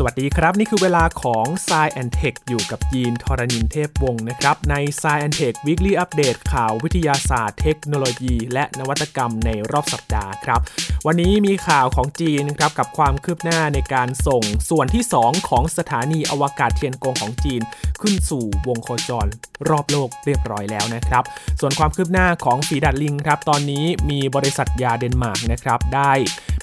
[0.00, 10.60] สวัสดีครับ นี่คือเวลาของ s ซแอนเทคอยู่กับยีนทรณินเทพวงศ์นะครับ ใน Sci and Tech Weekly Update ข่าววิทยาศาสตร์เทคโนโลยี และนวัตกรรมในรอบสัปดาห์ครับ
[11.06, 17.60] วันนี้มีข่าวของจีนครับกับความคืบหน้าในการส่งส่วนที่ 2 ของสถานีอวกาศเทียนกงของจีน
[18.00, 19.26] ขึ้นสู่วงโคจร
[19.68, 21.24] รอบโลกเรียบร้อยแล้วนะครับ
[21.60, 26.12] ส่วนความคืบหน้าของฝีดาษลิงครับตอนนี้มีบริษัทยาเดนมาร์กนะครับได้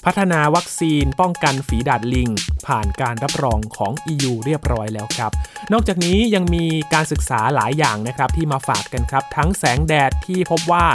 [0.08, 2.30] พัฒนาวัคซีนป้องกันฝีดาดลิง
[2.66, 5.32] ผ่านการรับรองของ EU เรียบร้อยแล้วครับ
[5.72, 6.64] นอกจากนี้ยังมี
[6.94, 10.86] การศึกษาหลายอย่างนะครับที่มาฝากกันครับ ทั้งแสงแดดที่พบว่า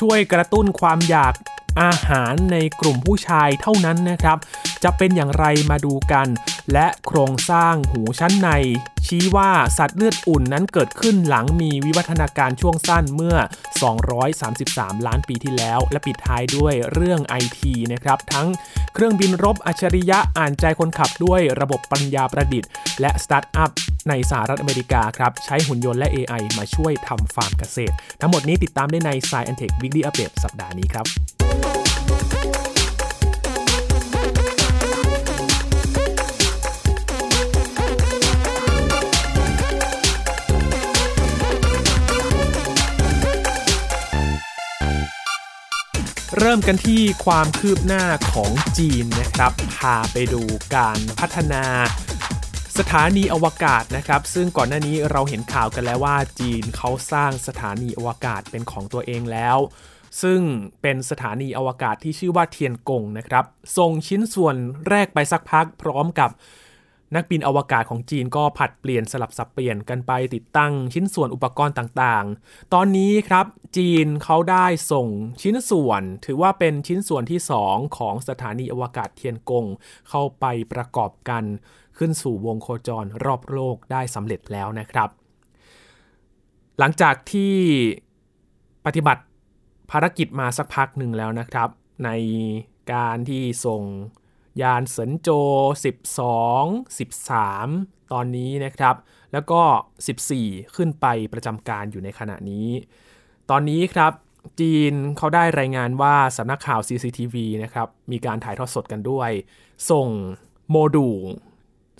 [0.00, 1.34] ช่วยกระตุ้นความอยาก
[1.82, 4.38] อาหารในกลุ่มผู้ชายเท่านั้นนะครับ
[4.84, 6.28] จะเป็นอย่างไรมาดูกัน
[6.72, 8.48] และโครงสร้างหูชั้นใน
[9.06, 13.36] ชี้ว่าสัตว์เลือดอุ่นนั้นเกิดขึ้นหลังมีวิวัฒนาการช่วงสั้นเมื่อ
[14.40, 18.48] 233 ล้านปีที่แล้ว และปิดท้ายด้วยเรื่องไอทีนะครับทั้ง
[18.94, 22.70] เครื่องบินรบอัจฉริยะอ่านใจคนขับด้วยระบบปัญญาประดิษฐ์
[23.00, 23.70] และสตาร์ทอัพ
[24.08, 31.06] ในสหรัฐอเมริกาครับใช้หุ่นยนต์และ AI มาช่วยทำฟาร์มเกษตร ทั้งหมดนี้ติดตามได้ใน Science Tech Weekly Update สัปดาห์นี้ครับ
[46.42, 50.42] เริ่มกันที่ความคืบหน้าของจีนนะครับ พาไปดู
[50.76, 51.64] การพัฒนา
[52.78, 59.58] สถานีอวกาศนะครับ ซึ่งก่อนหน้านี้เราเห็นข่าวกันแล้วว่าจีนเขาสร้างสถานีอวกาศเป็นของตัวเองแล้ว
[60.22, 60.40] ซึ่ง
[60.82, 63.44] เป็นสถานีอวกาศที่ชื่อว่าเทียนกงนะครับ
[63.76, 64.56] ส่งชิ้นส่วน
[64.88, 66.30] แรกไปสักพักพร้อมกับ
[67.14, 75.08] นักบินอวกาศของจีนก็ผัดเปลี่ยนสลับสับเปลี่ยนกันไปติดตั้งชิ้นส่วนอุปกรณ์ต่างๆ ตอนนี้ครับจีนเขาได้ส่ง
[75.42, 79.64] ชิ้นส่วน ถือว่าเป็นชิ้นส่วนที่ 2 ของสถานีอวกาศเทียนกง
[80.08, 81.44] เข้าไปประกอบกัน
[81.98, 85.08] ขึ้นสู่วงโคจรรอบโลกได้สำเร็จแล้วนะครับ
[86.78, 87.54] หลังจากที่
[88.86, 89.22] ปฏิบัติ
[89.90, 91.68] ภารกิจมาสักพักหนึ่งแล้วนะครับ
[92.04, 92.10] ใน
[92.92, 93.82] การที่ส่ง
[94.62, 95.28] ยานเซินโจ
[96.34, 98.96] 12 13 ตอนนี้นะครับ
[99.32, 99.62] แล้วก็
[100.18, 102.68] 14 ขึ้นไปประจำการอยู่ในขณะนี้
[103.50, 104.12] ตอนนี้ครับ
[104.60, 109.30] จีนเขาได้รายงานว่าสำนักข่าว CCTV นะครับ มีการถ่ายทอดสดกันด้วย
[109.90, 110.08] ส่ง
[110.70, 111.20] โมดูล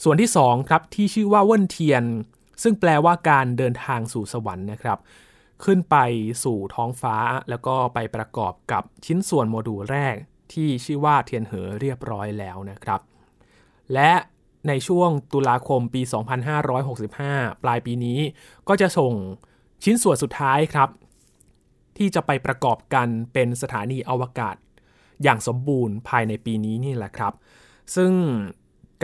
[0.02, 2.04] ส่วนที่2ครับที่ชื่อว่าเวินเทียน
[2.62, 4.98] ซึ่งแปลว่าการเดินทางสู่สวรรค์นะครับ
[5.64, 5.96] ขึ้นไป
[6.44, 7.16] สู่ท้องฟ้า
[7.50, 10.14] แล้วก็ไปประกอบกับชิ้นส่วนโมดูลแรก
[10.52, 13.00] ที่ชื่อว่าเทียนเหอเรียบร้อยแล้วนะครับ
[13.94, 14.12] และ
[14.68, 16.02] ในช่วงตุลาคมปี
[16.82, 18.18] 2565 ปลายปีนี้
[18.68, 19.12] ก็จะส่ง
[19.84, 20.88] ชิ้นส่วนสุดท้ายครับ
[21.96, 24.56] ที่จะไปประกอบกันเป็นสถานีอวกาศ
[25.22, 27.32] อย่างสมบูรณ์ภายในปีนี้นี่แหละครับ
[27.96, 28.12] ซึ่ง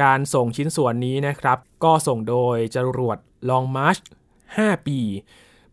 [0.03, 3.19] การส่งชิ้นส่วนนี้นะครับ ก็ส่งโดยจรวด
[3.49, 4.01] Long March
[4.47, 5.01] 5ปี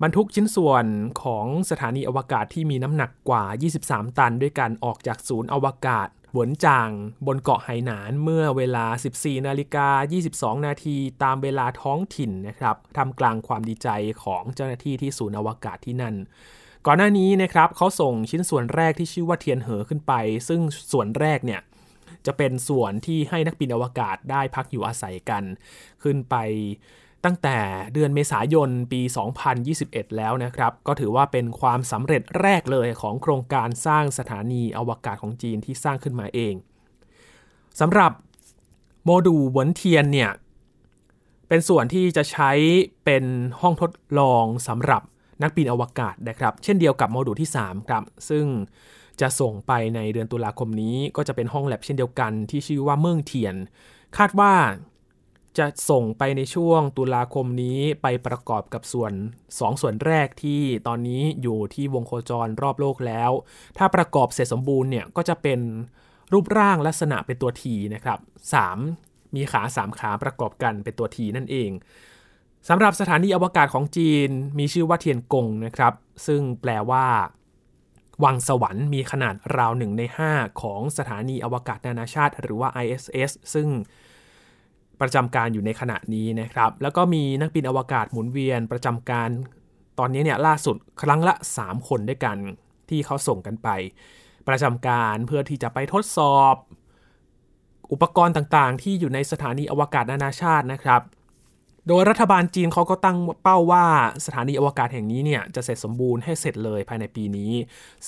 [0.02, 0.86] บรรทุกชิ้นส่วน
[1.24, 3.44] ของสถานีอวกาศที่มีน้ำหนักกว่า
[3.82, 6.90] 23 ตันด้วยการออกจากศูนย์อวกาศหวนจาง
[7.28, 9.88] บนเกาะไหหนานเมื่อเวลา 14 นาฬิกา
[10.28, 13.88] 22 นาทีตามเวลาท้องถิ่นนะครับทำกลางความดีใจ
[14.24, 16.16] ของเจ้าหน้าที่ที่ศูนย์อวกาศที่นั่น
[16.86, 20.14] ก่อนหน้านี้นะครับเขาส่งชิ้นส่วนแรกที่ชื่อว่าเทียนเหอขึ้นไป
[20.48, 20.62] ซึ่ง
[20.92, 21.62] ส่วนแรกเนี่ย
[22.26, 25.44] จะเป็นส่วนที่ให้นักบินอวกาศได้พักอยู่อาศัยกัน
[26.04, 26.36] ขึ้นไป
[27.26, 27.58] ตั้งแต่
[27.94, 29.02] เดือนเมษายนปี
[29.60, 36.54] 2021 แล้วนะครับ ก็ถือว่าเป็นความสำเร็จแรกเลยของโครงการสร้างสถานีอวกาศของจีนที่สร้างขึ้นมาเอง
[37.80, 38.12] สำหรับ
[39.04, 40.32] โมดูลหวนเทียนเนี่ย
[41.48, 42.52] เป็นส่วนที่จะใช้
[43.06, 43.24] เป็น
[43.62, 45.02] ห้องทดลองสำหรับ
[45.44, 48.46] นักบินอวกาศนะครับ เช่นเดียวกับโมดูลที่ 3 ครับ ซึ่ง
[49.22, 53.56] จะส่งไปในเดือนตุลาคมนี้ ก็จะเป็นห้องแลบเช่นเดียวกันที่ชื่อว่าเมืองเทียน
[54.18, 54.54] คาดว่า
[55.60, 59.14] จะส่งไปในช่วงตุลาคมนี้ไปประกอบกับส่วน
[59.48, 63.32] 2ส่วนแรกที่ตอนนี้อยู่ที่วงโคจรรอบโลกแล้ว
[63.78, 65.60] ถ้าประกอบเสร็จสมบูรณ์เนี่ยก็จะเป็น
[66.34, 68.20] รูปร่างลักษณะเป็นตัวทีนะครับ
[68.78, 71.72] 3 มีขา 3 ขาประกอบกันเป็นตัวทีนั่นเอง
[72.70, 74.30] สำหรับสถานีอวกาศของจีน
[74.60, 75.94] มีชื่อว่าเทียนกงนะครับ
[76.28, 77.06] ซึ่งแปลว่า
[78.24, 83.68] วังสวรรค์มีขนาดราวหนึ่งใน 5 ของสถานีอวกาศนานาชาติ หรือว่า ISS ซึ่ง
[85.02, 89.30] ประจำการอยู่ในขณะนี้นะครับ แล้วก็มีนักบินอวกาศหมุนเวียนประจำการ
[90.00, 92.38] ตอนนี้เนี่ยล่าสุดครั้งละ 3 คนด้วยกัน
[92.90, 93.70] ที่เขาส่งกันไป
[94.48, 96.56] ประจำการเพื่อที่จะไปทดสอบ
[97.92, 101.02] อุปกรณ์ต่างๆ ที่อยู่ในสถานีอวกาศนานาชาตินะครับ
[101.94, 103.86] โดยรัฐบาลจีนเขาก็ตั้งเป้าว่า
[104.26, 107.52] สถานีอวกาศแห่งนี้เนี่ยจะเสร็จสมบูรณ์ให้เสร็จเลยภายในปีนี้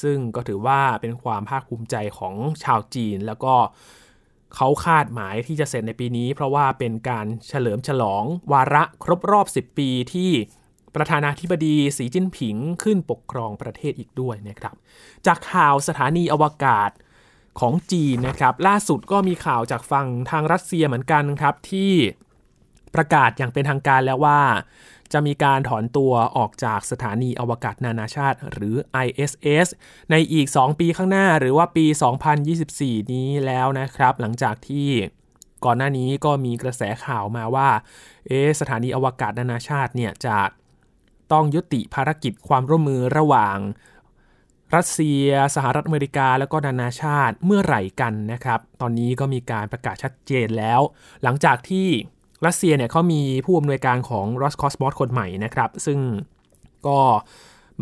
[0.02, 3.54] ซึ่งก็ถือว่าเป็นความภาคภูมิใจของชาวจีน แล้วก็
[4.56, 10.32] เขาคาดหมายที่จะเสร็จในปีนี้ เพราะว่าเป็นการเฉลิมฉลองวาระครบรอบ 10 ปีที่
[10.96, 14.76] ประธานาธิบดีสีจิ้นผิงขึ้นปกครองประเทศอีกด้วยนะครับ
[15.28, 16.92] จากข่าวสถานีอวกาศ
[17.60, 21.94] ของจีนนะครับ ล่าสุดก็มีข่าวจากฝั่งทางรัสเซียเหมือนกันครับที่
[22.96, 24.42] ประกาศอย่างเป็นทางการแล้วว่า
[25.14, 28.76] จะมีการถอนตัวออกจากสถานีอวกาศนานาชาติ หรือ
[29.06, 29.68] ISS
[30.12, 31.86] ในอีก 2 ปีข้างหน้าหรือว่าปี
[32.50, 34.90] 2024 นี้แล้วนะครับ หลังจากที่
[35.66, 37.70] ก่อนหน้านี้ก็มีกระแสข่าวมาว่า
[38.28, 40.40] เอสถานีอวกาศนานาชาติเนี่ยจะ
[41.32, 43.58] ต้องยุติภารกิจความร่วมมือระหว่าง
[44.76, 50.82] รัสเซีย สหรัฐอเมริกา แล้วก็นานาชาติเมื่อไหร่กันนะครับ ตอนนี้ก็มีการประกาศชัดเจนแล้ว
[51.24, 51.88] หลังจากที่
[52.46, 56.00] รัสเซียเนี่ยเขามีผู้อำนวยการของ Roscosmos คนใหม่นะครับ ซึ่ง
[56.88, 57.00] ก็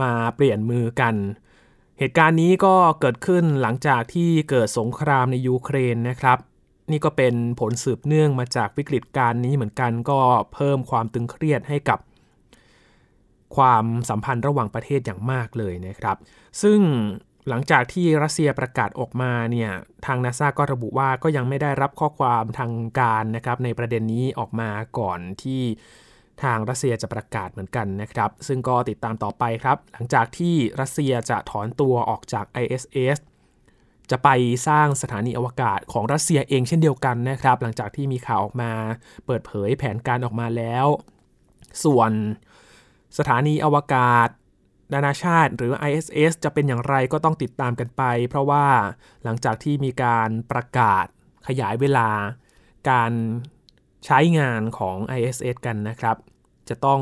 [0.01, 1.15] มาเปลี่ยนมือกัน
[1.99, 6.37] เหตุการณ์นี้ก็เกิดขึ้นหลังจากที่เกิดสงครามในยูเครนนะครับ
[6.91, 10.19] นี่ก็เป็นผลสืบเนื่องมาจากวิกฤตการนี้เหมือนกันก็
[10.53, 11.99] เพิ่มความตึงเครียดให้กับ
[13.55, 16.17] ความสัมพันธ์ระหว่างประเทศอย่างมากเลยนะครับ
[16.61, 16.79] ซึ่ง
[17.49, 19.71] หลังจากที่รัสเซียประกาศออกมาเนี่ย
[20.05, 25.61] ทางนาซาก็ระบุว่าก็ยังไม่ได้รับข้อความทางการนะครับในประเด็นนี้ออกมาก่อนที่
[26.43, 33.17] ทางรัสเซียจะประกาศเหมือนกันนะครับ ซึ่งก็ติดตามต่อไปครับ หลังจากที่รัสเซียจะถอนตัวออกจาก ISS
[34.11, 34.29] จะไป
[34.67, 38.71] สร้างสถานีอวกาศของรัสเซียเองเช่นเดียวกันนะครับ หลังจากที่มีข่าวออกมา
[39.25, 40.85] เปิดเผยแผนการออกมาแล้ว
[41.83, 42.11] ส่วน
[43.17, 44.29] สถานีอวกาศ
[44.93, 48.65] นานาชาติ หรือ ISS จะเป็นอย่างไรก็ต้องติดตามกันไป เพราะว่า
[49.23, 51.05] หลังจากที่มีการประกาศ
[51.47, 52.09] ขยายเวลา
[52.89, 53.11] การ
[54.05, 56.17] ใช้งานของ ISS กันนะครับ
[56.69, 57.01] จะต้อง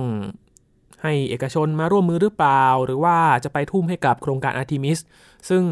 [1.04, 5.00] ให้เอกชนมาร่วมมือหรือเปล่า หรือว่าจะไปทุ่มให้กับโครงการ Artemis
[5.50, 5.64] ซึ่ง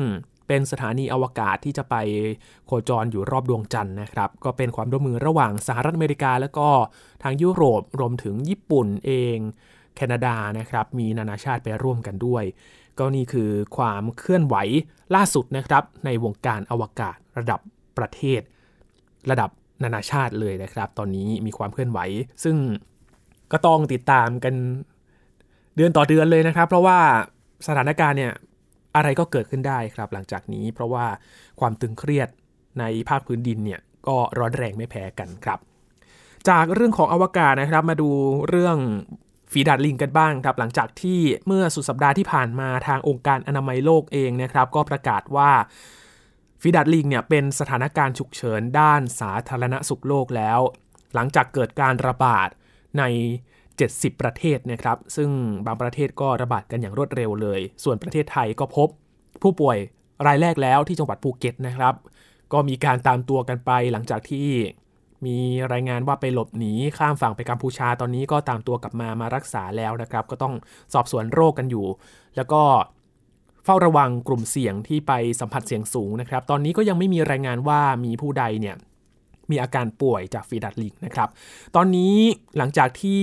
[0.47, 1.95] เป็นสถานีอวกาศที่จะไป
[2.65, 6.69] โคจรอยู่รอบดวงจันทร์นะครับ ก็เป็นความร่วมมือระหว่างสหรัฐอเมริกา และก็
[7.23, 9.37] ทางยุโรปรวมถึงญี่ปุ่นเอง
[9.97, 12.43] แคนาดานะครับมีนานาชาติไปร่วมกันด้วย
[12.99, 14.55] ก็นี่คือความเคลื่อนไหว
[15.15, 17.59] ล่าสุดนะครับในวงการอวกาศระดับ
[17.97, 18.41] ประเทศ
[19.31, 19.49] ระดับ
[19.83, 21.99] นานาชาติเลยนะครับ ตอนนี้มีความเคลื่อนไหว
[22.43, 22.55] ซึ่ง
[23.51, 24.55] ก็ต้องติดตามกัน
[25.75, 26.99] เดือนต่อเดือนเลยนะครับ เพราะว่า
[27.67, 28.33] สถานการณ์เนี่ย
[28.95, 31.05] อะไรก็เกิดขึ้นได้ครับ หลังจากนี้เพราะว่า
[31.59, 32.29] ความตึงเครียด
[32.79, 35.59] ในภาคพื้นดินเนี่ยก็ร้อนแรงไม่แพ้กันครับ
[36.49, 38.09] จากเรื่องของอวกาศนะครับมาดู
[38.49, 38.77] เรื่อง
[39.51, 45.51] ฝีดาดลิงกันบ้างครับหลังจากที่เมื่อสุดสัปดาห์ที่ผ่านมาทางองค์การอนามัยโลกเองนะครับ ก็ประกาศว่า
[46.61, 50.59] ฝีดาดลิงเนี่ยเป็นสถานการณ์ฉุกเฉินด้านสาธารณสุขโลกแล้ว
[51.13, 52.49] หลังจากเกิดการระบาด
[52.99, 53.03] ใน
[53.61, 55.29] 70 ประเทศนะครับ ซึ่ง
[55.65, 58.89] บางประเทศก็ระบาดกันอย่างรวดเร็วเลย ส่วนประเทศไทยก็พบ
[59.41, 59.77] ผู้ป่วย
[60.27, 61.95] รายแรกแล้วที่จังหวัดภูเก็ตนะครับ
[62.53, 64.49] ก็มีการตามตัวกันไปหลังจากที่
[65.25, 65.37] มี
[65.73, 70.53] รายงานว่าไปหลบหนีข้ามฝั่งไปกัมพูชาตอนนี้ก็ตามตัวกลับมามารักษาแล้วนะครับ ก็ต้อง
[70.93, 71.85] สอบสวนโรคกันอยู่
[72.35, 72.61] แล้วก็
[73.63, 78.75] เฝ้าระวังกลุ่มเสี่ยงที่ไปสัมผัสเสี่ยงสูงนะครับ ตอนนี้ก็ยังไม่มีรายงานว่ามีผู้ใดเนี่ย
[79.49, 81.29] มีอาการป่วยจากฝีดาษลิงนะครับ
[81.75, 82.15] ตอนนี้
[82.57, 83.21] หลังจากที่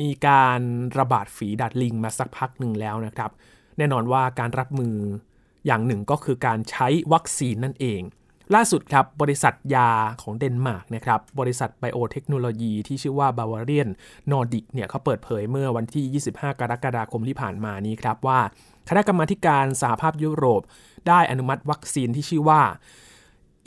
[0.00, 0.60] มีการ
[0.98, 3.30] ระบาดฝีดาษลิงมาสักพักหนึ่งแล้วนะครับ
[3.78, 4.96] แน่นอนว่าการรับมือ
[5.66, 8.00] อย่างหนึ่งก็คือการใช้วัคซีนนั่นเอง
[8.54, 9.90] ล่าสุดครับบริษัทยา
[10.22, 13.88] ของเดนมาร์กนะครับบริษัทไบโอเทคโนโลยีที่ชื่อว่าบาวาเรียน
[14.30, 18.40] นอร์ดิกเนี่ยเขาเปิดเผยเมื่อวันที่ 25 กรกฎาคมที่ผ่านมานี้ครับว่า
[18.88, 20.62] คณะกรรมาธิการสหภาพยุโรป
[21.08, 22.62] ได้อนุมัติวัคซีนที่ชื่อว่า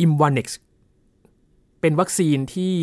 [0.05, 0.47] i m v a n e x
[1.81, 2.75] เป็นวัคซีนที่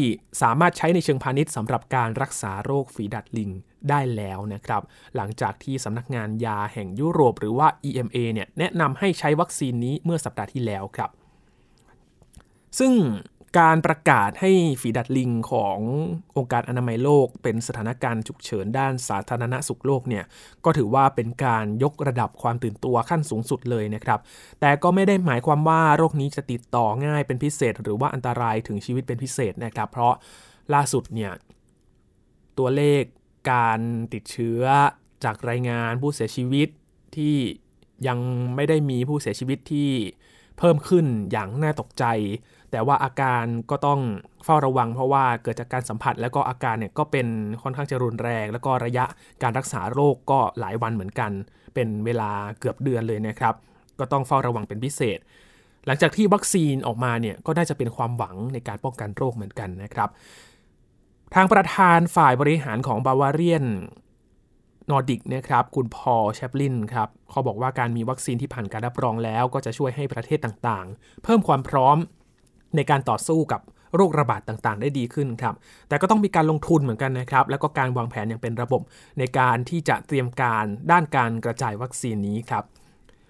[0.43, 3.51] สามารถใช้ในเชิงพาณิชย์สำหรับการรักษาโรคฝีดาดลิง
[3.89, 4.83] ได้แล้วนะครับ
[5.17, 11.11] หลังจากที่สำนักงานยาแห่งยุโรป หรือว่า EMA เนี่ยแนะนำให้ใช้วัคซีนนี้เมื่อสัปดาห์ที่แล้วครับ
[12.79, 12.93] ซึ่ง
[13.61, 14.51] การประกาศให้
[14.81, 15.79] ฝีดัดลิงของ
[16.37, 20.25] องค์การอนามัยโลก เป็นสถานการณ์ฉุกเฉินด้านสาธารณสุขโลกเนี่ย
[20.65, 24.21] ก็ถือว่าเป็นการยกระดับความตื่นตัวขั้นสูงสุดเลยนะครับ
[24.61, 30.15] แต่ก็ไม่ได้หมายความว่าโรคนี้จะติดต่อง่ายเป็นพิเศษ หรือว่าอันตรายถึงชีวิตเป็นพิเศษนะครับ เพราะ
[30.75, 31.33] ล่าสุดเนี่ย
[32.59, 33.03] ตัวเลข
[33.53, 33.81] การ
[34.15, 34.63] ติดเชื้อ
[35.25, 36.69] จากรายงานผู้เสียชีวิต
[37.17, 37.37] ที่
[38.09, 38.19] ยัง
[38.55, 39.91] ไม่ได้มีผู้เสียชีวิตที่
[40.59, 42.05] เพิ่มขึ้นอย่างน่าตกใจ
[42.71, 44.01] แต่ว่าอาการก็ต้อง
[44.45, 47.27] เฝ้าระวัง เพราะว่าเกิดจากการสัมผัส แล้วก็อาการเนี่ยก็เป็น
[47.63, 49.05] ค่อนข้างจะรุนแรง แล้วก็ระยะ
[49.43, 51.31] การรักษาโรคก็หลายวันเหมือนกัน
[51.75, 53.55] เป็นเวลาเกือบเดือนเลยนะครับ
[53.99, 55.19] ก็ต้องเฝ้าระวังเป็นพิเศษ
[55.87, 60.09] หลังจากที่วัคซีนออกมาเนี่ยก็น่าจะเป็นความหวังในการป้องกันโรคเหมือนกันนะครับ
[61.35, 63.65] ทางประธานฝ่ายบริหารของ Bavarian
[64.91, 71.97] Nordic นะครับคุณ Paul Chaplin ครับเขาบอกว่าการมีวัคซีนที่ผ่านการรับรองแล้ว ก็จะช่วยให้ประเทศต่างๆ เพิ่มความพร้อม
[72.77, 73.61] ในการต่อสู้กับ
[73.97, 75.55] โรคระบาดต่างๆ ได้ดีขึ้นครับ
[75.89, 78.83] แต่ก็ต้องมีการลงทุนเหมือนกันนะครับ แล้วก็การวางแผนอย่างเป็นระบบ
[79.19, 82.65] ในการที่จะเตรียมการด้านการกระจายวัคซีนนี้ครับ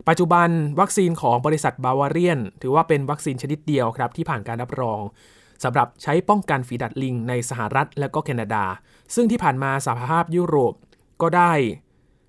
[0.09, 0.49] ปัจจุบัน
[0.81, 5.01] วัคซีนของบริษัทบาวาเรียน ถือว่าเป็นวัคซีนชนิดเดียวครับที่ผ่านการรับรอง
[5.65, 8.65] สำหรับใช้ป้องกันฝีดัดลิงในสหรัฐและก็แคนาดา
[9.15, 10.75] ซึ่งที่ผ่านมาสหภาพยุโรป
[11.23, 11.53] ก็ได้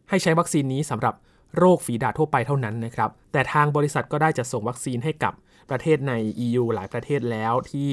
[0.09, 1.15] ให้ใช้วัคซีนนี้สำหรับ
[1.57, 5.33] โรคฝีดาดทั่วไปเท่านั้นนะครับ แต่ทางบริษัทก็ได้จะส่งวัคซีนให้กับ
[5.71, 6.13] ประเทศใน
[6.45, 7.91] EU หลายประเทศแล้วที่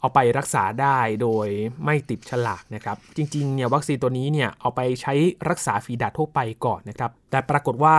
[0.00, 1.48] เอาไปรักษาได้โดย
[1.84, 5.14] ไม่ติดฉลากนะครับ จริงๆเนี่ยวัคซีนตัวนี้เนี่ยเอาไปใช้
[5.48, 7.96] รักษาฝีดาษทั่วไปก่อนนะครับ แต่ปรากฏว่า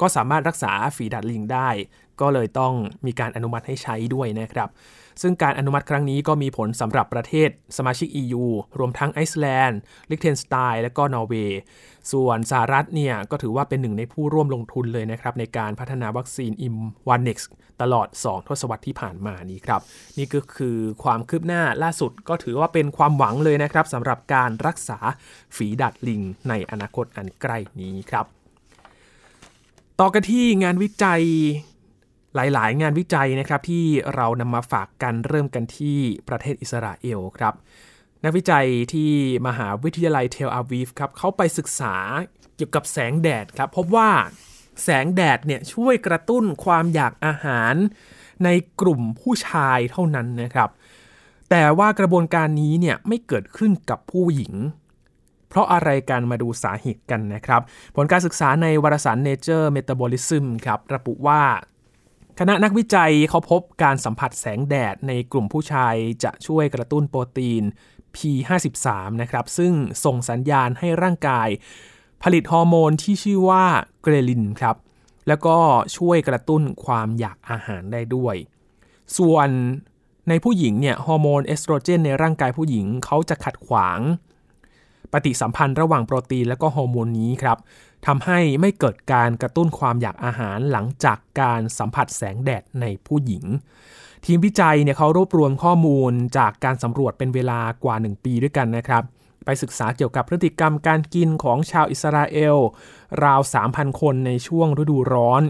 [0.00, 1.68] ก็สามารถรักษาฝีดาษลิงได้
[2.20, 2.72] ก็เลยต้อง
[3.06, 4.68] มีการอนุมัติให้ใช้ด้วยนะครับ
[5.22, 8.44] ซึ่งการอนุมัติครั้งนี้ก็มีผลสำหรับประเทศสมาชิก EU
[8.78, 11.60] รวมทั้งไอซ์แลนด์ ลิกเทนสไตน์และก็นอร์เวย์
[12.12, 16.76] ส่วนสหรัฐเนี่ยก็ถือว่าเป็นหนึ่งในผู้ร่วมลงทุนเลยนะครับ ในการพัฒนาวัคซีนอิม
[17.08, 17.50] วานเน็กซ์
[17.82, 19.80] ตลอด 2 ทศวรรษที่ผ่านมานี้ครับ
[20.18, 24.98] นี่ก็คือความคืบหน้าล่าสุดก็ถือว่าเป็นความหวังเลยนะครับสำหรับการรักษา
[25.56, 28.26] ฝีดัดลิงในอนาคตอันใกล้นี้ครับ
[30.00, 31.22] ต่อกันที่งานวิจัย
[32.34, 33.84] หลาย ๆ งานวิจัยนะครับที่
[34.14, 35.98] เรานำมาฝากกันเริ่มกันที่
[36.28, 37.54] ประเทศอิสราเอลครับ
[38.24, 39.10] นักวิจัยที่
[39.46, 41.94] มหาวิทยาลัยเทลอาวีฟครับเขาไปศึกษา
[42.56, 44.10] เกี่ยวกับแสงแดดครับพบว่า
[44.82, 47.74] แสงแดดเนี่ยช่วยกระตุ้นความอยากอาหาร
[48.44, 48.48] ใน
[48.80, 50.70] กลุ่มผู้ชายเท่านั้นนะครับ
[51.50, 54.54] แต่ว่ากระบวนการนี้เนี่ยไม่เกิดขึ้นกับผู้หญิง
[55.48, 57.60] เพราะอะไรกันมาดูสาเหตุกันนะครับ
[57.96, 61.42] ผลการศึกษาในวารสาร Nature Metabolism ครับระบุว่า
[62.38, 67.62] คณะนักวิจัยเขาพบการสัมผัสแสงแดดในกลุ่มผู้ชายจะช่วยกระตุ้นโปรตีน
[68.16, 68.86] P53
[69.22, 69.72] นะครับซึ่ง
[70.04, 71.48] ส่งสัญญาณให้ร่างกาย
[72.22, 73.64] ผลิตฮอร์โมนที่ชื่อว่า
[74.02, 74.76] ghrelin ครับ
[75.28, 75.56] แล้วก็
[75.96, 78.36] ช่วยกระตุ้นความอยากอาหารได้ด้วย
[79.18, 79.48] ส่วน
[80.28, 84.00] ในผู้หญิงเนี่ยฮอร์โมนเอสโตรเจนในร่างกายผู้หญิงเขาจะขัดขวาง
[85.12, 87.58] ปฏิสัมพันธ์ระหว่างโปรตีนและก็ฮอร์โมนนี้ครับ
[88.06, 93.44] ทำให้ไม่เกิดการกระตุ้นความอยากอาหารหลังจากการสัมผัสแสงแดดในผู้หญิง
[94.24, 99.02] ทีมวิจัยเนี่ยเขารวบรวมข้อมูลจากการสำรวจเป็นเวลากว่า 1 ปีด้วยกันนะครับ
[99.44, 102.56] ไปศึกษาเกี่ยวกับพฤติกรรมการกินของชาวอิสราเอล
[103.24, 103.40] ราว
[103.70, 105.42] 3,000 คนในช่วงฤดูร้อน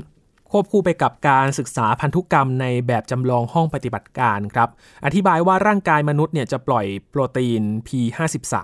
[0.52, 4.68] ควบคู่ไปกับการศึกษาพันธุกรรมในแบบจำลองห้องปฏิบัติการครับ
[5.04, 8.54] อธิบายว่าร่างกายมนุษย์เนี่ยจะปล่อยโปรตีน P53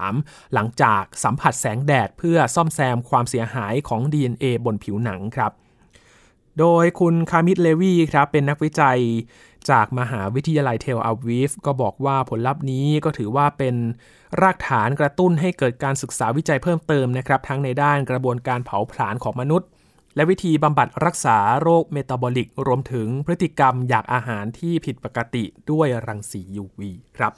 [0.54, 5.52] หลังจากสัมผัสแสงแดดเพื่อซ่อมแซมความเสียหายของ DNA บนผิวหนังครับ
[6.58, 9.00] โดยคุณคามิดเลวีครับเป็นนักวิจัย
[9.70, 13.74] จากมหาวิทยาลัยเทลอาวีฟก็บอกว่าผลลัพธ์นี้ก็ถือว่าเป็น
[14.40, 19.68] รากฐานกระตุ้นให้เกิดการศึกษาวิจัยเพิ่มเติมนะครับ ทั้งในด้านกระบวนการเผาผลาญของมนุษย์
[20.18, 26.80] และวิธีบำบัดรักษาโรคเมตาบอลิก รวมถึงพฤติกรรมอยากอาหารที่ผิดปกติด้วยรังสี UV
[27.16, 27.32] ครับ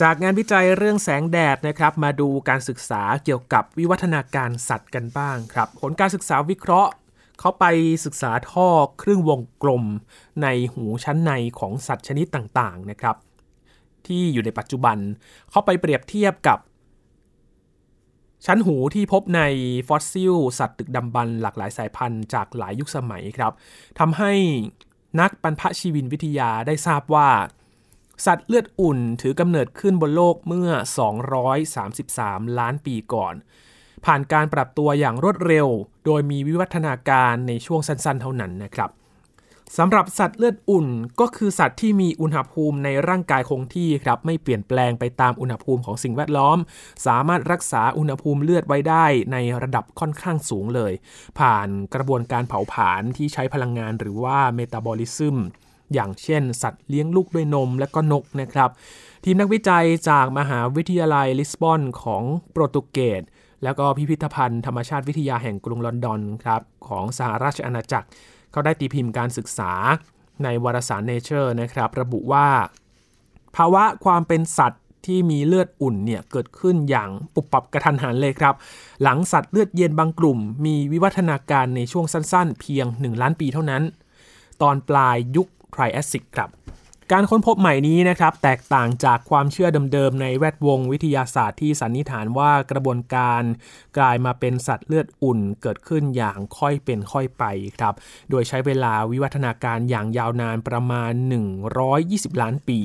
[0.00, 6.90] จากงานวิจัยเรื่องแสงแดดนะครับ มาดูการศึกษาเกี่ยวกับวิวัฒนาการสัตว์กันบ้างครับ ผลการศึกษาวิเคราะห์
[7.40, 7.64] เขาไป
[8.04, 8.68] ศึกษาท่อ
[9.02, 9.84] ครึ่งวงกลม
[10.42, 13.16] ในหูชั้นในของสัตว์ชนิดต่างๆนะครับ
[14.06, 14.98] ที่อยู่ในปัจจุบัน
[15.50, 16.58] เขาไปเปรียบเทียบกับ
[18.44, 19.42] ชั้นหูที่พบใน
[19.88, 23.52] ฟอสซิล สัตว์ตึกดำบรรหลากหลายสายพันธุ์จากหลายยุคสมัยครับ
[23.98, 24.32] ทำให้
[25.20, 27.28] นักบรรพชีวินวิทยาได้ทราบว่า
[28.26, 30.70] สัตว์เลือดอุ่นถือกำเนิดขึ้นบนโลกเมื่อ
[31.44, 33.34] 233 ล้านปีก่อน
[34.04, 35.66] ผ่านการปรับตัวอย่างรวดเร็ว
[36.04, 38.90] โดยมีวิวัฒนาการในช่วงสั้นๆ เท่านั้นนะครับ
[39.74, 40.88] สำหรับสัตว์เลือดอุ่น
[41.20, 46.58] ก็คือสัตว์ที่มีอุณหภูมิในร่างกายคงที่ครับไม่เปลี่ยนแปลงไปตามอุณหภูมิของสิ่งแวดล้อม
[47.06, 50.92] สามารถรักษาอุณหภูมิเลือดไว้ได้ในระดับค่อนข้างสูงเลย
[51.38, 55.36] ผ่านกระบวนการเผาผลาญที่ใช้พลังงานหรือว่าเมตาบอลิซึม
[55.94, 58.70] อย่างเช่น สัตว์เลี้ยงลูกด้วยนมและก็นกนะครับ
[59.24, 63.22] ทีมนักวิจัยจากมหาวิทยาลัยลิสบอนของโปรตุเกส
[63.64, 68.08] แล้วก็พิพิธภัณฑ์ธรรมชาติวิทยาแห่งกรุงลอนดอนครับของสหราชอาณาจักร
[68.56, 69.72] เขาได้ตีพิมพ์การศึกษา
[70.44, 72.48] ในวารสาร Nature นะครับ ระบุว่า
[73.56, 78.54] ภาวะความเป็นสัตว์ที่มีเลือดอุ่นเนี่ยเกิดขึ้นอย่างปุบปับกระทันหันเลยครับ
[79.02, 83.82] หลังสัตว์เลือดเย็นบางกลุ่ม มีวิวัฒนาการในช่วงสั้นๆ เพียง 1 ล้านปีเท่านั้น
[84.62, 86.50] ตอนปลายยุคไทรแอสซิกครับ
[87.12, 93.42] การค้นพบใหม่นี้นะครับแตกต่างจากความเชื่อเดิมๆในแวดวงวิทยาศาสตร์ที่สันนิษฐานว่ากระบวนการ
[93.98, 97.44] กลายมาเป็นสัตว์เลือดอุ่นเกิดขึ้นอย่างค่อยเป็นค่อยไป
[97.76, 97.94] ครับ
[98.30, 101.12] โดยใช้เวลาวิวัฒนาการอย่างยาวนานประมาณ
[101.76, 102.80] 120 ล้านปี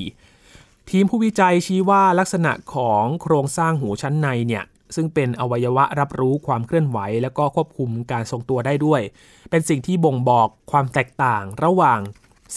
[0.89, 4.63] ทีมผู้วิจัยชี้ว่าลักษณะของโครงสร้างหูชั้นในเนี่ย
[4.95, 9.01] ซึ่งเป็นอวัยวะรับรู้ความเคลื่อนไหว และก็ควบคุมการทรงตัวได้ด้วย
[9.49, 11.99] เป็นสิ่งที่บ่งบอกความแตกต่างระหว่าง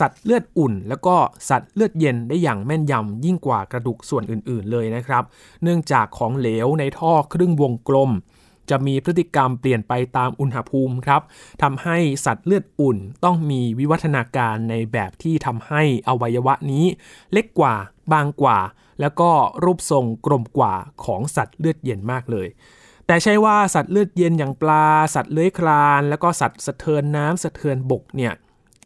[0.00, 1.16] สัตว์เลือดอุ่น แล้วก็
[1.50, 5.24] สัตว์เลือดเย็นได้อย่างแม่นยำยิ่งกว่ากระดูกส่วนอื่นๆเลยนะครับ
[5.62, 8.10] เนื่องจากของเหลวในท่อครึ่งวงกลม
[8.70, 11.22] จะมีพฤติกรรมเปลี่ยนไปตามอุณหภูมิครับ
[11.62, 16.84] ทำให้สัตว์เลือดอุ่นต้องมีวิวัฒนาการในแบบที่ทำให้อวัยวะนี้
[17.32, 17.74] เล็กกว่า
[18.12, 18.58] บางกว่า
[19.00, 19.30] แล้วก็
[19.64, 20.74] รูปทรงกลมกว่า
[21.04, 22.48] ของสัตว์เลือดเย็นมากเลย
[23.06, 28.32] แต่ใช่ว่าสัตว์เลือดเย็นอย่างปลา สัตว์เลื้อยคลาน แล้วก็สัตว์สะเทินน้ำสะเทินบกเนี่ย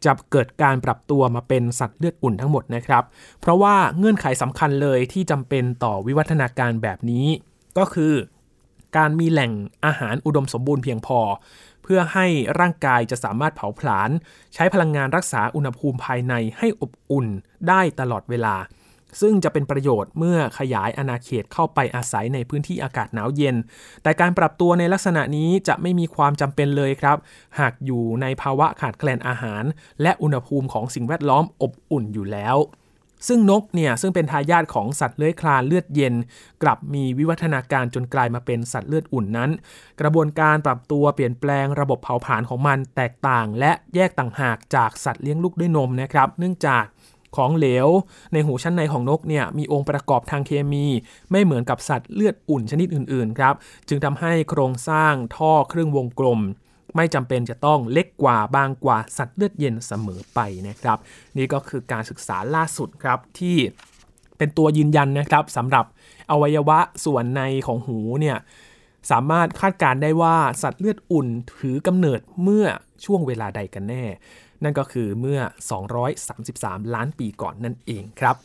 [0.05, 3.03] จะเกิดการปรับตัวมาเป็นสัตว์เลือดอุ่นทั้งหมดนะครับ
[3.41, 7.27] เพราะว่าเงื่อนไขสำคัญเลยที่จำเป็นต่อวิวัฒนาการแบบนี้
[7.77, 8.13] ก็คือ
[8.97, 9.51] การมีแหล่ง
[9.85, 11.19] อาหารอุดมสมบูรณ์เพียงพอ
[11.83, 12.25] เพื่อให้
[12.59, 14.09] ร่างกายจะสามารถเผาผลาญ
[14.53, 17.27] ใช้พลังงานรักษาอุณหภูมิภายในให้อบอุ่น
[17.67, 18.55] ได้ตลอดเวลา
[19.21, 23.55] ซึ่งจะเป็นประโยชน์เมื่อขยายอาณาเขตเข้าไปอาศัยในพื้นที่อากาศหนาวเย็น
[24.03, 27.17] แต่การปรับตัวในลักษณะนี้จะไม่มีความจำเป็นเลยครับ
[27.59, 29.63] หากอยู่ในภาวะขาดแคลนอาหาร
[30.01, 32.57] และอุณหภูมิของสิ่งแวดล้อมอบอุ่นอยู่แล้ว
[33.27, 36.13] ซึ่งนกเนี่ยซึ่งเป็นทายาทของสัตว์เลื้อยคลานเลือดเย็น
[36.63, 39.49] กลับมีวิวัฒนาการจนกลายมาเป็นสัตว์เลือดอุ่นนั้น
[40.01, 46.83] กระบวนการปรับตัวเปลี่ยนแปลงระบบเผาผลาญของมันแตกต่าง และแยกต่างหากจากสัตว์เลี้ยงลูกด้วยนมนะครับ เนื่องจาก
[47.35, 47.87] ของเหลว
[48.33, 50.85] ในหูชั้นในของนกเนี่ยมีองค์ประกอบทางเคมี
[51.31, 53.53] ไม่เหมือนกับสัตว์เลือดอุ่นชนิดอื่นๆครับ
[53.87, 56.39] จึงทำให้โครงสร้างท่อเครื่องวงกลม
[56.95, 60.97] ไม่จำเป็นจะต้องเล็กกว่าบางกว่าสัตว์เลือดเย็นเสมอไปนะครับ
[61.37, 63.57] นี่ก็คือการศึกษาล่าสุดครับที่
[64.37, 65.85] เป็นตัวยืนยันนะครับสำหรับ
[66.31, 68.37] อวัยวะส่วนในของหูเนี่ย
[69.11, 72.65] สามารถคาดการได้ว่าสัตว์เลือดอุ่นถือกำเนิดเมื่อ
[73.05, 74.05] ช่วงเวลาใดกันแน่
[74.63, 75.39] นั่นก็คือเมื่อ
[76.17, 78.37] 233 ล้านปีก่อนนั่นเองครับ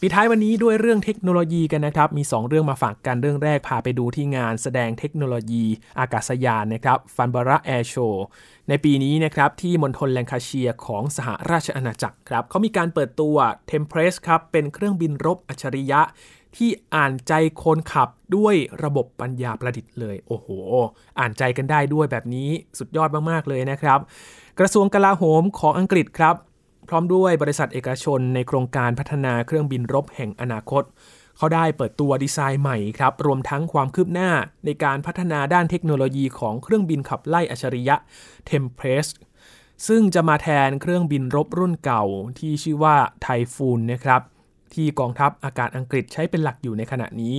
[0.00, 5.64] ปิดท้ายวันนี้ด้วยเรื่องเทคโนโลยีกันนะครับ มี 2 เรื่องมาฝากกันเรื่องแรกพาไปดูที่งานแสดงเทคโนโลยี
[5.98, 8.26] อากาศยานนะครับฟันบาระแอร์โชว์
[8.68, 13.36] ในปีนี้นะครับ ที่มณฑลแลงคาเชียของสหราชอาณาจักรครับเขามีการเปิดตัว
[13.70, 16.00] t e m p r e s ครับ เป็นเครื่องบินรบอัจฉริยะ
[16.56, 17.32] ที่อ่านใจ
[17.62, 20.48] คนขับด้วยระบบปัญญาประดิษฐ์เลย โอ้โห
[21.18, 23.98] อ่านใจกันได้ด้วยแบบนี้สุดยอดมาก ๆ เลยนะครับ
[24.58, 26.34] กระทรวงกลาโหมของอังกฤษครับ
[26.88, 30.82] พร้อมด้วยบริษัทเอกชนในโครงการพัฒนาเครื่องบินรบแห่งอนาคต
[31.36, 34.30] เขาได้เปิดตัวดีไซน์ใหม่ครับ รวมทั้งความคืบหน้า
[34.64, 37.96] ในการพัฒนาด้านเทคโนโลยีของเครื่องบินขับไล่อัจฉริยะ
[38.50, 39.12] Tempest
[39.88, 42.04] ซึ่งจะมาแทนเครื่องบินรบรุ่นเก่า
[42.38, 44.20] ที่ชื่อว่าไทฟูนนะครับ
[44.74, 47.36] ที่กองทัพอากาศอังกฤษใช้เป็นหลักอยู่ในขณะนี้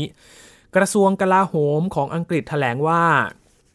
[0.76, 3.04] กระทรวงกลาโหมของอังกฤษแถลงว่า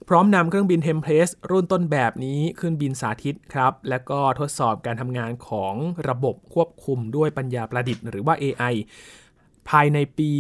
[0.09, 5.75] พร้อมนำเครื่องบินเทมเพลสรุ่นต้นแบบนี้ขึ้นบินสาธิตครับ และก็ทดสอบการทำงานของ
[6.09, 8.75] ระบบควบคุมด้วยปัญญาประดิษฐ์หรือว่า AI
[9.71, 10.31] ภายในปี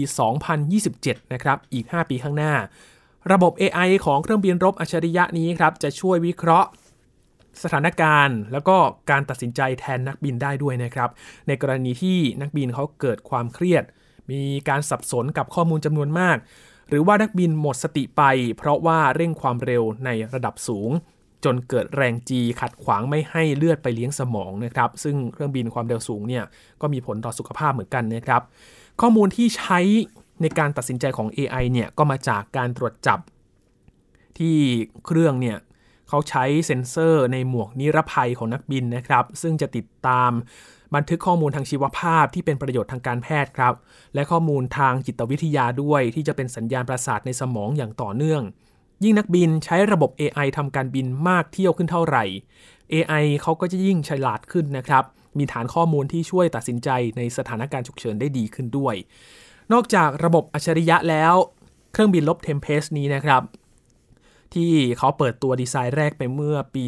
[0.60, 2.54] 2027 นะครับ อีก 5 ปีข้างหน้า
[3.32, 6.68] ระบบ AI ของเครื่องบินรบอัจฉริยะนี้ครับ จะช่วยวิเคราะห์
[7.62, 8.76] สถานการณ์ แล้วก็
[9.10, 11.10] การตัดสินใจแทนนักบินได้ด้วยนะครับ
[11.46, 13.84] ในกรณีที่นักบินเขาเกิดความเครียด
[14.30, 16.36] มีการสับสนกับข้อมูลจำนวนมาก
[16.88, 18.22] หรือว่านักบินหมดสติไป
[18.58, 20.90] เพราะว่าเร่งความเร็วในระดับสูง
[21.44, 26.44] จนเกิดแรงจีขัดขวางไม่ให้เลือดไปเลี้ยงสมองนะครับ ซึ่งเครื่องบินความเร็วสูงเนี่ย
[26.80, 28.42] ก็มีผลต่อสุขภาพเหมือนกันนะครับ
[29.00, 29.80] ข้อมูลที่ใช้
[30.42, 33.18] ในการตัดสินใจของ AI เนี่ยก็มาจากการตรวจจับ
[34.38, 34.56] ที่
[35.06, 35.56] เครื่องเนี่ย
[36.10, 40.32] เขาใช้เซ็นเซอร์ในหมวกนิรภัยของนักบินนะครับ ซึ่งจะติดตาม
[40.94, 43.74] บันทึกข้อมูลทางชีวภาพที่เป็นประโยชน์ทางการแพทย์ครับ
[44.14, 48.42] และข้อมูลทางจิตวิทยาด้วยที่จะเป็นสัญญาณประสาทในสมองอย่างต่อเนื่อง
[49.04, 52.24] ยิ่งนักบินใช้ระบบ AI ทำการบินมากเที่ยวขึ้นเท่าไหร่
[52.92, 55.04] AI เขาก็จะยิ่งฉลาดขึ้นนะครับ
[55.38, 58.94] มีฐานข้อมูลที่ช่วยตัดสินใจในสถานการณ์ฉุกเฉินได้ดีขึ้นด้วย
[59.72, 61.34] นอกจากระบบอัจฉริยะแล้ว
[61.92, 63.42] เครื่องบินลบ Tempest นี้นะครับ
[64.54, 66.84] ที่เขาเปิดตัวดีไซน์แรกไปเมื่อปี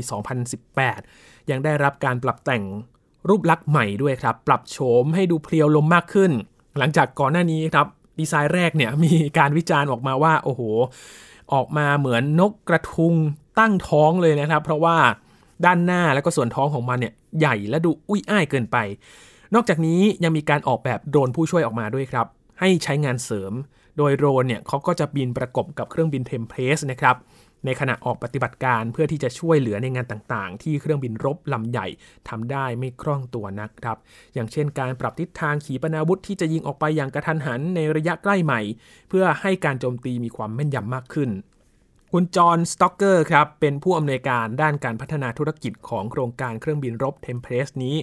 [0.72, 2.64] 2018 ยังได้รับการปรับแต่ง
[3.29, 6.33] รูปลักษณ์ใหม่ด้วยครับ ปรับโฉมให้ดูเพลียวลมมากขึ้น
[6.79, 7.87] หลังจากก่อนหน้านี้ครับ
[8.20, 10.62] ดีไซน์แรกเนี่ยมีการวิจารณ์ออกมาว่าโอ้โห
[11.53, 13.14] ออกมาเหมือนนกกระทุง
[13.59, 14.96] ตั้งท้องเลยนะครับ เพราะว่า
[15.64, 18.77] ด้านหน้าและก็ส่วนท้องของมันเนี่ยใหญ่และดูอุ้ยอ้ายเกินไป
[19.55, 22.27] นอกจากนี้ยังมีการออกแบบโดรนผู้ช่วยออกมาด้วยครับ
[22.61, 23.53] ให้ใช้งานเสริม
[23.98, 27.16] โดยโดรนเนี่ยเขาก็จะบินประกบกับเครื่องบินเทมเพลสนะครับ
[27.64, 31.87] ในขณะออกปฏิบัติการเพื่อที่จะช่วยเหลือในงานต่างๆ ที่เครื่องบินรบลำใหญ่
[32.29, 33.98] ทำได้ไม่คล่องตัวนักครับ
[34.35, 38.61] อย่างเช่นการปรับทิศทางขีปนาวุธที่จะยิงออกไปอย่างกะทันหันในระยะใกล้ใหม่
[39.09, 41.31] เพื่อให้การโจมตีมีความแม่นยำมากขึ้น
[42.16, 47.96] คุณ John Stocker ครับ เป็นผู้อำนวยการด้านการพัฒนาธุรกิจของโครงการเครื่องบินรบ Tempest นี้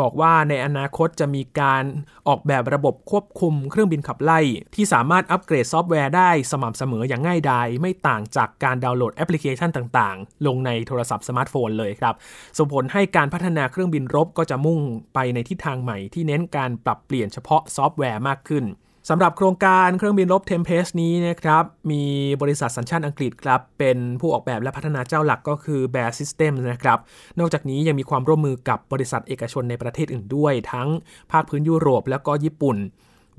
[0.00, 1.84] บอกว่าในอนาคตจะมีการ
[2.28, 4.40] ออกแบบระบบควบคุมเครื่องบินขับไล่
[4.74, 12.14] ที่สามารถอัปเกรดซอฟต์แวร์ได้สม่ำเสมออย่างง่ายดายไม่ต่างจากการดาวน์โหลดแอปพลิเคชันต่างๆ ลงในโทรศัพท์สมาร์ทโฟนเลยครับ
[12.58, 14.80] ส่งผลให้การพัฒนาเครื่องบินรบก็จะมุ่ง
[15.14, 18.66] ไปในทิศทางใหม่ที่เน้นการปรับเปลี่ยนเฉพาะซอฟต์แวร์มากขึ้น
[19.08, 22.02] สำหรับโครงการเครื่องบินรบ Tempest นี้นะครับมี
[22.42, 26.98] บริษัทสัญชาติอังกฤษครับเป็นผู้ออกแบบและพัฒนาเจ้าหลักก็คือ BAE Systems นะครับ
[27.38, 30.88] นอกจากนี้ยังมีความร่วมมือกับบริษัทเอกชนในประเทศอื่นด้วย ทั้ง
[31.32, 32.76] ภาคพื้นยุโรปแล้วก็ญี่ปุ่น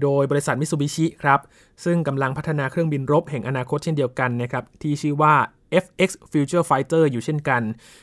[0.01, 1.39] โดยบริษัทมิ t ซูบิชิครับ
[1.83, 5.33] ซึ่งกำลังพัฒนาเครื่องบินรบแห่งอนาคตเช่นเดียวกันนะครับที่ชื่อว่า
[5.83, 7.61] FX Future Fighter อยู่เช่นกัน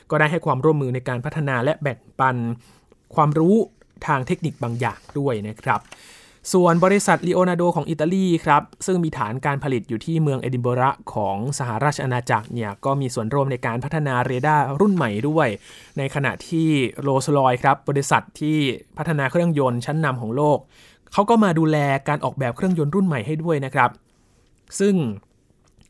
[0.09, 2.35] ก็ได้ให้ความร่วมมือในการพัฒนาและแบ่งปัน
[3.15, 3.55] ความรู้
[4.07, 5.81] ทางเทคนิคบางอย่างด้วยนะครับ
[6.53, 15.47] ส่วนบริษัทลีโอนาโดของอิตาลีครับ ซึ่งมีฐานการผลิตอยู่ที่เมืองเอดินบะระของสหราชอาณาจักรเนี่ยก็มีส่วนร่วมในการพัฒนาเรดาร์รุ่นใหม่ด้วย
[15.97, 16.67] ในขณะที่
[17.01, 18.57] โรสลอยครับ บริษัทที่
[18.97, 20.57] พัฒนาเครื่องยนต์ชั้นนำของโลก
[21.13, 21.77] เขาก็มาดูแล
[22.07, 23.89] การออกแบบเครื่องยนต์รุ่นใหม่ให้ด้วยนะครับ
[24.79, 24.95] ซึ่ง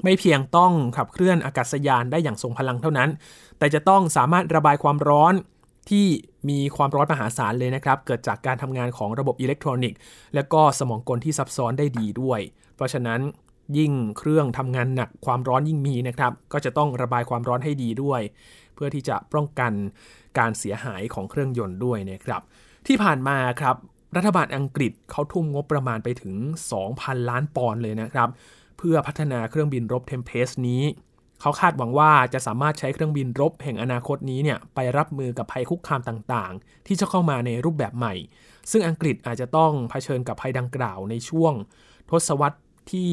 [0.04, 3.10] ไม่เพียงต้องขับเคลื่อนอากาศยานได้อย่างทรงพลังเท่านั้น
[3.58, 5.34] แต่จะต้องสามารถระบายความร้อน
[5.90, 6.06] ที่
[6.50, 10.00] มีความร้อนมหาศาลเลยนะครับ เกิดจากการทำงานของระบบอิเล็กทรอนิกส์
[10.36, 12.40] และก็สมองกลที่ซับซ้อนได้ดีด้วย
[12.76, 13.20] เพราะฉะนั้น
[13.78, 18.22] ยิ่งเครื่องทำงานหนักความร้อนยิ่งมีนะครับ ก็จะต้องระบายความร้อนให้ดีด้วย
[18.76, 19.72] เพื่อที่จะป้องกัน
[20.38, 22.42] การเสียหายของเครื่องยนต์ด้วยนะครับ
[22.88, 23.76] ที่ผ่านมาครับ
[24.16, 26.34] รัฐบาลอังกฤษเขาทุ่มงบประมาณไปถึง
[26.82, 28.30] 2,000 ล้านปอนด์เลยนะครับ
[28.78, 30.84] เพื่อพัฒนาเครื่องบินรบเทมเพสนี้
[31.42, 38.14] เขาคาดหวังว่าจะสามารถใช้เครื่องบินรบแห่งอนาคตนี้เนี่ยไปรับมือกับภัยคุกคามต่างๆ ที่จะเข้ามาในรูปแบบใหม่
[38.72, 41.54] ซึ่งอังกฤษอาจจะต้องเผชิญกับภัยดังกล่าวในช่วง
[42.10, 42.60] ทศวรรษ
[42.92, 43.12] ที่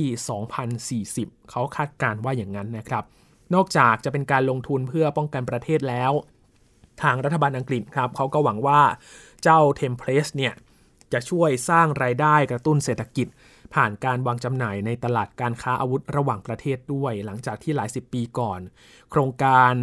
[1.34, 3.04] 2040 เขาคาดการว่าอย่างนั้นนะครับ
[3.54, 6.12] นอกจากจะเป็นการลงทุนเพื่อป้องกันประเทศแล้ว
[7.02, 8.80] ทางรัฐบาลอังกฤษครับเขาก็หวังว่า
[9.42, 10.54] เจ้าเทมเพลสเนี่ย
[11.12, 13.26] จะช่วยสร้างรายได้กระตุ้นเศรษฐกิจ
[13.74, 18.60] ผ่านการวางจำหน่ายในตลาดการค้าอาวุธระหว่างประเทศด้วย หลังจากที่หลายสิบปีก่อน
[19.10, 19.74] โครงการ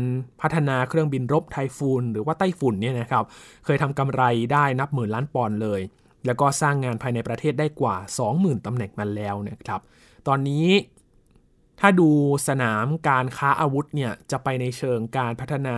[0.42, 3.26] พัฒนาเครื่องบินรบไทฟูนหรือว่าไต้ฝุ่นเนี่ยนะครับ
[3.66, 5.82] เคยทำกำไรได้นับหมื่นล้านปอนด์เลย
[6.26, 7.96] แล้วก็สร้างงานภายในประเทศได้กว่า
[8.32, 9.82] 20,000ตำแหน่งมาแล้วนะครับ
[10.28, 10.68] ตอนนี้
[11.80, 12.10] ถ้าดู
[12.48, 15.78] สนามการค้าอาวุธเนี่ยจะไปในเชิงการพัฒนา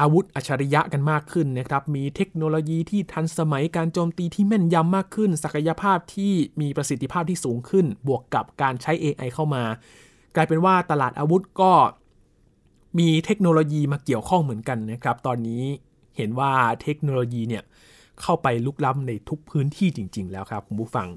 [0.00, 9.64] อาวุธอัจฉริยะกันมากขึ้นนะครับ มีเทคโนโลยีที่ทันสมัยการโจมตีที่แม่นยำมากขึ้น ศักยภาพที่มีประสิทธิภาพที่สูงขึ้น บวกกับการใช้ AI เข้ามา
[10.36, 11.72] กลายเป็นว่าตลาดอาวุธก็
[12.98, 15.62] มีเทคโนโลยีมาเกี่ยวข้องเหมือนกันนะครับ ตอนนี้
[16.16, 17.64] เห็นว่าเทคโนโลยีเนี่ย
[18.22, 21.08] เข้าไปลุกล้ำในทุกพื้นที่จริง ๆ แล้วครับคุณผู้ฟัง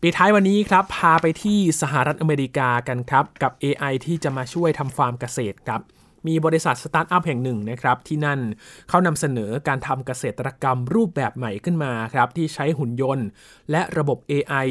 [0.00, 5.80] ปิดท้ายวันนี้ครับ พาไปที่สหรัฐอเมริกากันครับ กับ AI ที่จะมาช่วยทำฟาร์มเกษตรครับ
[6.26, 8.40] มีบริษัทสตาร์ทอัพแห่งหนึ่งนะครับที่นั่น
[8.88, 13.26] เขานำเสนอการทำเกษตรกรรมรูปแบบใหม่ขึ้นมาครับที่ใช้หุ่นยนต์
[13.70, 14.68] และระบบ AI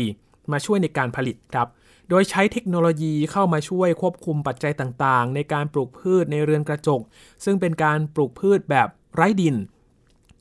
[0.51, 1.67] มาช่วยในการผลิตครับ
[2.09, 7.01] โดยใช้เทคโนโลยีเข้ามาช่วยควบคุมปัจจัยต่างๆ ในการปลูกพืชในเรือนกระจก
[7.45, 9.55] ซึ่งเป็นการปลูกพืชแบบไร้ดิน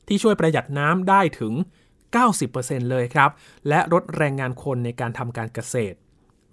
[0.07, 1.53] ที่ช่วยประหยัดน้ำได้ถึง
[2.21, 3.29] 90%เลยครับ
[3.69, 5.97] และลดแรงงานคนในการทำการเกษตร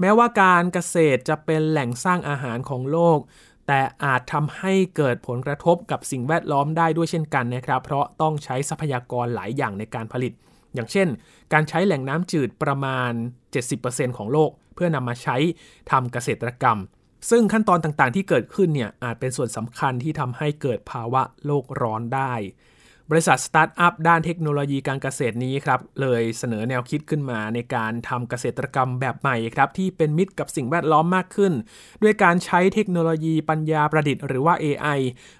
[0.00, 3.18] แม้ว่าการเกษตรจะเป็นแหล่งสร้างอาหารของโลก
[3.68, 10.32] แต่อาจทำให้เกิดผลกระทบกับสิ่งแวดล้อมได้ด้วยเช่นกันนะครับ เพราะต้องใช้ทรัพยากรหลายอย่างในการผลิต
[10.74, 11.08] อย่างเช่น
[11.52, 13.12] การใช้แหล่งน้ำจืดประมาณ
[13.64, 15.36] 70%ของโลก เพื่อนำมาใช้
[15.90, 16.78] ทำเกษตรกรรม
[17.30, 22.32] ซึ่งขั้นตอนต่างๆที่เกิดขึ้นเนี่ยอาจเป็นส่วนสำคัญที่ทำให้เกิดภาวะโลกร้อนได้
[23.10, 31.52] บริษัทสตาร์ทอัพด้านเทคโนโลยีการเกษตรนี้ครับเลยเสนอแนวคิดขึ้นมาในการทำเกษตรกรรมแบบใหม่ครับที่เป็นมิตรกับสิ่งแวดล้อมมากขึ้น
[32.02, 34.98] ด้วยการใช้เทคโนโลยีปัญญาประดิษฐ์หรือว่า AI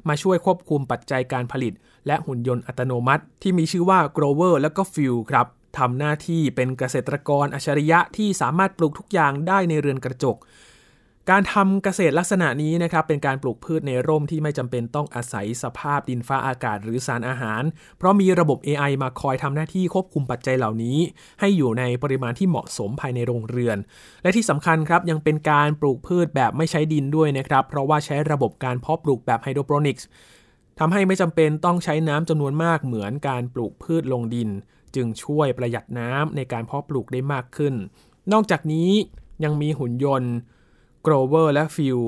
[0.08, 1.72] มาช่วยควบคุมปัจจัยการผลิต
[2.06, 5.46] และหุ่นยนต์อัตโนมัติ ที่มีชื่อว่า Grover และก็ Fuel ครับ
[5.78, 10.36] ทำหน้าที่เป็นเกษตรกรอัจฉริยะที่สามารถปลูกทุกอย่างได้ในเรือนกระจก
[11.32, 17.62] การทำเกษตรลักษณะนี้นะครับเป็นการปลูกพืชในร่มที่ไม่จำเป็นต้องอาศัยสภาพดินฟ้าอากาศหรือสารอาหาร
[17.98, 20.98] เพราะมีระบบ AI มาคอยทำหน้าที่ควบคุมปัจจัยเหล่านี้
[21.40, 23.78] ให้อยู่ในปริมาณที่เหมาะสมภายในโรงเรือน
[24.22, 30.06] และที่สำคัญครับยังเป็นการปลูกพืชแบบไม่ใช้ดินด้วยนะครับ เพราะว่าใช้ระบบการเพาะปลูกแบบไฮโดรโปนิกส์
[30.78, 34.48] ทำให้ไม่จำเป็นต้องใช้น้ำจำนวนมากเหมือนการปลูกพืชลงดิน
[34.94, 37.74] จึงช่วยประหยัดน้ำในการเพาะปลูกได้มากขึ้น
[38.32, 38.90] นอกจากนี้
[39.44, 40.34] ยังมีหุ่นยนต์
[41.06, 42.02] Grover และ Phil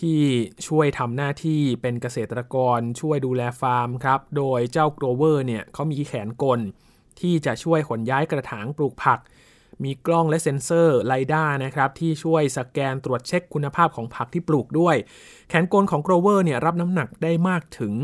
[0.00, 0.20] ที่
[0.66, 6.60] ช่วยทำหน้าที่เป็นเกษตรกรช่วยดูแลฟาร์มครับ โดยเจ้า Grover เนี่ยเขามีแขนกล
[7.20, 9.20] ที่จะช่วยขนย้ายกระถางปลูกผัก
[9.84, 14.96] มีกล้องและเซ็นเซอร์ LiDAR นะครับ ที่ช่วยสแกนตรวจเช็คคุณภาพของผักที่ปลูกด้วย
[15.48, 17.94] แขนกลของ Grover เนี่ยรับน้ำหนักได้มากถึง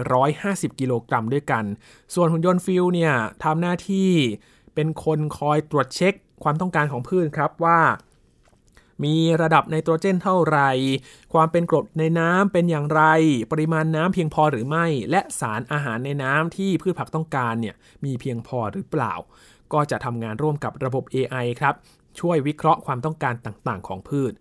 [0.00, 1.64] 450 กิโลกรัมด้วยกัน
[2.14, 3.12] ส่วนหุ่นยนต์ Phil เนี่ย
[3.44, 4.10] ทำหน้าที่
[4.74, 7.80] เป็นคนคอยตรวจเช็คความต้องการของพืชครับว่า
[9.04, 10.70] มีระดับไนโตรเจนเท่าไหร่
[11.32, 13.02] ความเป็นกรดในน้ำเป็นอย่างไร
[13.52, 17.74] ปริมาณน้ำเพียงพอหรือไม่ และสารอาหารในน้ำที่พืชผักต้องการเนี่ย
[18.04, 19.14] มีเพียงพอหรือเปล่า
[19.72, 21.74] ก็จะทำงานร่วมกับระบบ AI ครับ
[22.20, 24.32] ช่วยวิเคราะห์ความต้องการต่างๆ ของพืช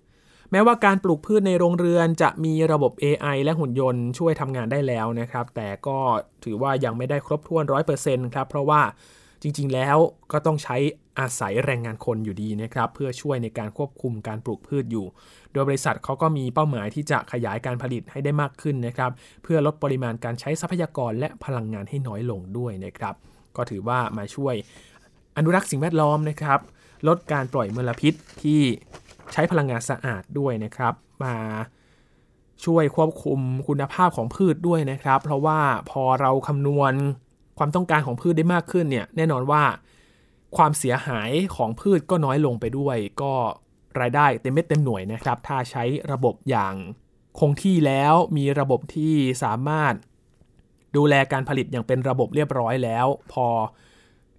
[0.52, 5.98] แม้ว่าการปลูกพืชในโรงเรือนจะมีระบบ AI และหุ่นยนต์ช่วยทำงานได้แล้วนะครับ แต่ก็
[6.44, 7.64] ถือว่ายังไม่ได้ครบถ้วน
[8.00, 8.82] 100%ครับ เพราะว่า
[9.42, 9.98] จริงๆแล้ว
[10.32, 10.78] ก็ต้องใช้
[11.20, 15.06] อาศัยแรงงานคนอยู่ดีนะครับเพื่อช่วยในการควบคุมการปลูกพืชอยู่
[15.52, 19.12] โดยบริษัทเขาก็มีเป้าหมายที่จะขยายการผลิตให้ได้มากขึ้นนะครับ
[19.44, 23.16] เพื่อลดปริมาณการใช้ทรัพยากรและพลังงานให้น้อยลงด้วยนะครับ
[23.56, 24.56] ก็ถือว่ามาช่วย
[25.38, 26.60] อนุรักษ์สิ่งแวดล้อมนะครับ
[27.08, 28.62] ลดการปล่อยมลพิษที่
[29.34, 31.36] ใช้พลังงานสะอาดด้วยนะครับ มา
[32.66, 36.94] ช่วยควบคุมคุณภาพของพืชด้วยนะครับ เพราะว่าพอเราคำนวณ
[37.58, 39.64] ความต้องการของพืชได้มากขึ้นเนี่ยแน่นอนว่า
[40.58, 43.34] ความเสียหายของพืชก็น้อยลงไปด้วย ก็
[44.00, 46.74] รายได้เต็มเม็ดเต็มหน่วยนะครับ ถ้าใช้ระบบอย่าง
[47.40, 49.94] คงที่แล้วมีระบบที่สามารถ
[50.96, 53.48] ดูแลการผลิตอย่างเป็นระบบเรียบร้อยแล้ว พอ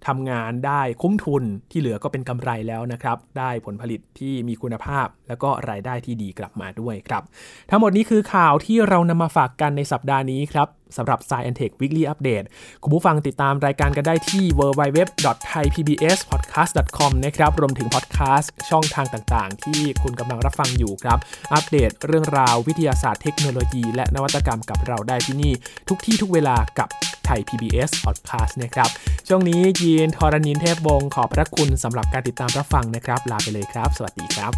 [0.07, 7.23] ทำงานได้คุ้มทุนที่เหลือก็เป็นกำไรแล้วนะครับ ได้ผลผลิตที่มีคุณภาพ แล้วก็รายได้ที่ดีกลับมาด้วยครับ
[7.69, 12.45] ทั้งหมดนี้คือข่าวที่เรานำมาฝากกันในสัปดาห์นี้ครับ สำหรับ Science Tech Weekly Update
[12.83, 21.19] คุณผู้ฟังติดตามรายการกันได้ที่ www.thaipbspodcast.com นะครับ รวมถึงพอดแคสต์ช่องทางต่างๆ ที่คุณกำลังรับฟังอยู่ครับ
[21.53, 25.53] อัปเดตเรื่องราววิทยาศาสตร์เทคโนโลยี และนวัตกรรมกับเราได้ที่นี่
[25.89, 26.89] ทุกที่ทุกเวลากับ
[27.25, 28.89] ไทย PBS Podcast นะครับ
[29.27, 34.53] ช่วงนี้ยีนทรณินเทพวงศ์ขอบพระคุณสำหรับการติดตามรับฟังนะครับ ลาไปเลยครับ สวัสดีครับ